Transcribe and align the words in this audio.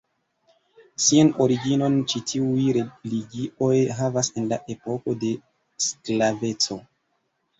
Sian 1.07 1.27
originon 1.45 1.97
ĉi 2.13 2.21
tiuj 2.31 2.63
religioj 2.77 3.75
havas 3.99 4.31
en 4.41 4.49
la 4.53 4.59
epoko 4.77 5.17
de 5.25 5.31
sklaveco. 5.89 6.79